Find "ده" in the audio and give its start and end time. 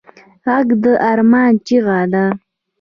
2.11-2.25